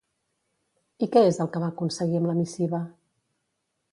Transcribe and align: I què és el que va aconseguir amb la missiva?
I 1.07 1.09
què 1.15 1.23
és 1.33 1.37
el 1.43 1.51
que 1.57 1.61
va 1.65 1.69
aconseguir 1.75 2.19
amb 2.21 2.31
la 2.31 2.37
missiva? 2.39 2.83